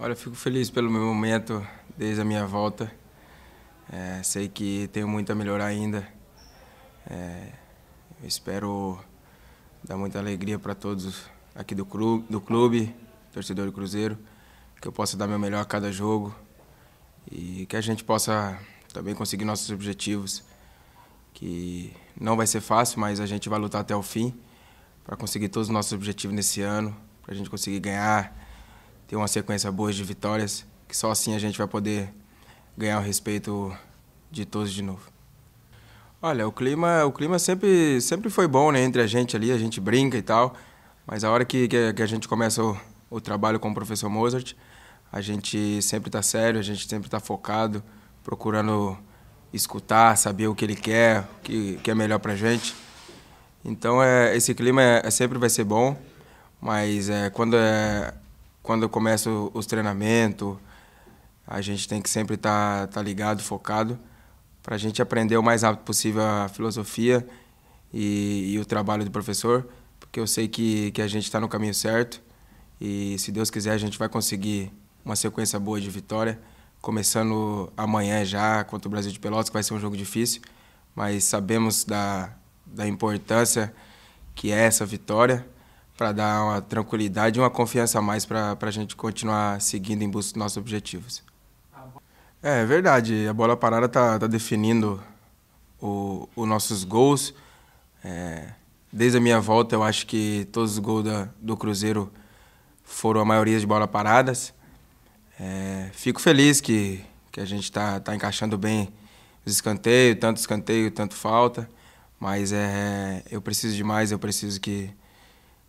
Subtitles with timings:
[0.00, 1.66] Olha, eu fico feliz pelo meu momento
[1.96, 2.88] desde a minha volta.
[3.90, 6.06] É, sei que tenho muito a melhorar ainda.
[7.10, 7.52] É,
[8.22, 8.96] espero
[9.82, 12.94] dar muita alegria para todos aqui do clube, do clube,
[13.32, 14.16] torcedor do Cruzeiro,
[14.80, 16.32] que eu possa dar meu melhor a cada jogo
[17.28, 18.56] e que a gente possa
[18.94, 20.44] também conseguir nossos objetivos,
[21.34, 24.32] que não vai ser fácil, mas a gente vai lutar até o fim
[25.02, 28.37] para conseguir todos os nossos objetivos nesse ano, para a gente conseguir ganhar
[29.08, 32.12] ter uma sequência boa de vitórias, que só assim a gente vai poder
[32.76, 33.74] ganhar o respeito
[34.30, 35.10] de todos de novo.
[36.20, 39.58] Olha, o clima, o clima sempre, sempre foi bom né, entre a gente ali, a
[39.58, 40.54] gente brinca e tal,
[41.06, 44.54] mas a hora que, que, a gente começa o, o trabalho com o professor Mozart,
[45.10, 47.82] a gente sempre está sério, a gente sempre está focado,
[48.22, 48.98] procurando
[49.52, 52.74] escutar, saber o que ele quer, o que, que é melhor para a gente.
[53.64, 55.96] Então, é, esse clima é, é, sempre vai ser bom,
[56.60, 58.12] mas é, quando é
[58.68, 60.58] quando eu começo os treinamentos,
[61.46, 63.98] a gente tem que sempre estar tá, tá ligado, focado,
[64.62, 67.26] para a gente aprender o mais rápido possível a filosofia
[67.94, 69.66] e, e, o trabalho do professor,
[69.98, 72.20] porque eu sei que, que a gente está no caminho certo
[72.78, 74.70] e, se Deus quiser, a gente vai conseguir
[75.02, 76.38] uma sequência boa de vitória,
[76.82, 80.42] começando amanhã já contra o Brasil de Pelotas, que vai ser um jogo difícil,
[80.94, 82.34] mas sabemos da,
[82.66, 83.74] da importância
[84.34, 85.48] que é essa vitória
[85.98, 90.08] para dar uma tranquilidade e uma confiança a mais para a gente continuar seguindo em
[90.08, 91.24] busca dos nossos objetivos.
[92.40, 95.02] É, é verdade, a bola parada está tá definindo
[95.80, 97.34] os nossos gols.
[98.04, 98.52] É,
[98.92, 102.12] desde a minha volta, eu acho que todos os gols da, do Cruzeiro
[102.84, 104.54] foram a maioria de bola paradas.
[105.40, 108.88] É, fico feliz que, que a gente está tá encaixando bem
[109.44, 111.68] os escanteios, tanto escanteio, tanto falta.
[112.20, 114.96] Mas é, eu preciso de mais, eu preciso que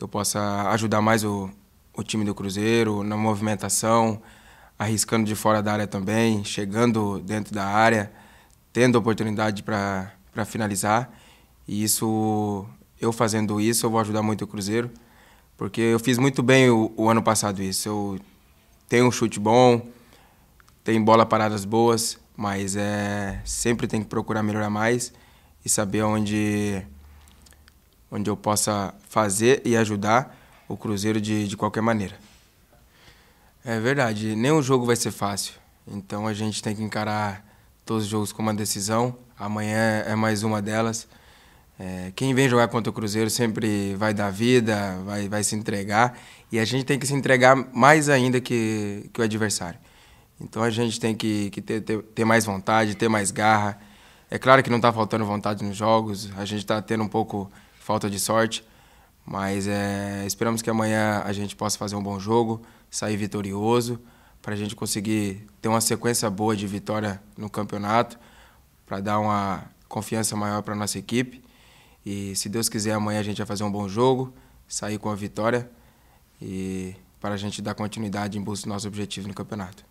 [0.00, 1.50] que eu possa ajudar mais o,
[1.94, 4.22] o time do Cruzeiro na movimentação,
[4.78, 8.10] arriscando de fora da área também, chegando dentro da área,
[8.72, 10.10] tendo oportunidade para
[10.46, 11.12] finalizar.
[11.68, 12.64] E isso,
[12.98, 14.90] eu fazendo isso, eu vou ajudar muito o Cruzeiro,
[15.54, 17.86] porque eu fiz muito bem o, o ano passado isso.
[17.86, 18.18] Eu
[18.88, 19.86] tenho um chute bom,
[20.82, 25.12] tenho bola paradas boas, mas é sempre tem que procurar melhorar mais
[25.62, 26.82] e saber onde
[28.10, 30.36] onde eu possa fazer e ajudar
[30.68, 32.16] o Cruzeiro de, de qualquer maneira.
[33.64, 35.54] É verdade, nenhum jogo vai ser fácil.
[35.86, 37.44] Então a gente tem que encarar
[37.84, 39.16] todos os jogos com uma decisão.
[39.38, 41.08] Amanhã é mais uma delas.
[41.78, 46.18] É, quem vem jogar contra o Cruzeiro sempre vai dar vida, vai, vai se entregar.
[46.52, 49.78] E a gente tem que se entregar mais ainda que, que o adversário.
[50.40, 53.78] Então a gente tem que, que ter, ter, ter mais vontade, ter mais garra.
[54.30, 57.50] É claro que não está faltando vontade nos jogos, a gente está tendo um pouco
[57.90, 58.64] falta de sorte.
[59.26, 64.00] Mas é, esperamos que amanhã a gente possa fazer um bom jogo, sair vitorioso,
[64.40, 68.16] para a gente conseguir ter uma sequência boa de vitória no campeonato,
[68.86, 71.42] para dar uma confiança maior para a nossa equipe.
[72.06, 74.32] E se Deus quiser, amanhã a gente vai fazer um bom jogo,
[74.68, 75.68] sair com a vitória
[76.40, 79.84] e para a gente dar continuidade em busca do nosso objetivo no campeonato.